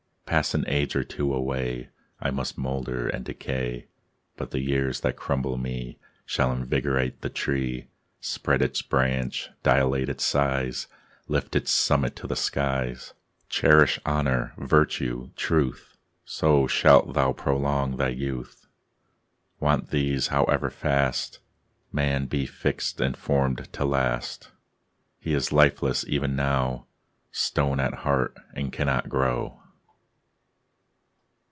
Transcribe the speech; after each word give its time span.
Pass 0.25 0.53
an 0.53 0.63
age 0.69 0.95
or 0.95 1.03
two 1.03 1.33
away, 1.33 1.89
I 2.21 2.31
must 2.31 2.57
moulder 2.57 3.09
and 3.09 3.25
decay, 3.25 3.87
But 4.37 4.51
the 4.51 4.61
years 4.61 5.01
that 5.01 5.17
crumble 5.17 5.57
me 5.57 5.99
Shall 6.25 6.53
invigorate 6.53 7.19
the 7.19 7.27
tree, 7.29 7.89
Spread 8.21 8.61
its 8.61 8.81
branch, 8.81 9.49
dilate 9.61 10.07
its 10.07 10.23
size, 10.23 10.87
Lift 11.27 11.53
its 11.53 11.69
summit 11.69 12.15
to 12.15 12.27
the 12.27 12.37
skies. 12.37 13.13
Cherish 13.49 13.99
honour, 14.05 14.53
virtue, 14.57 15.31
truth, 15.35 15.97
So 16.23 16.65
shalt 16.65 17.13
thou 17.13 17.33
prolong 17.33 17.97
thy 17.97 18.09
youth. 18.09 18.67
Wanting 19.59 19.89
these, 19.91 20.27
however 20.27 20.69
fast 20.69 21.39
Man 21.91 22.25
be 22.27 22.45
fix'd 22.45 23.01
and 23.01 23.17
form'd 23.17 23.67
to 23.73 23.83
last, 23.83 24.49
He 25.19 25.33
is 25.33 25.51
lifeless 25.51 26.05
even 26.07 26.37
now, 26.37 26.85
Stone 27.33 27.81
at 27.81 27.93
heart, 27.95 28.37
and 28.53 28.71
cannot 28.71 29.09
grow. 29.09 29.57